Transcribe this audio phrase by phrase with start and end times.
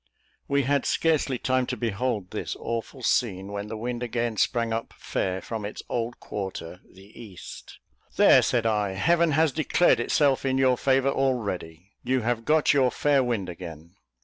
[0.47, 4.93] We had scarcely time to behold this awful scene, when the wind again sprang up
[4.97, 7.77] fair, from its old quarter, the east.
[8.15, 11.91] "There," said I, "Heaven has declared itself in your favour already.
[12.03, 13.93] You have got your fair wind again."